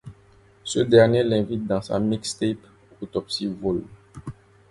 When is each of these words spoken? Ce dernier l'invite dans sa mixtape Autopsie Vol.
Ce 0.63 0.79
dernier 0.79 1.21
l'invite 1.23 1.67
dans 1.67 1.83
sa 1.83 1.99
mixtape 1.99 2.57
Autopsie 3.03 3.45
Vol. 3.61 3.83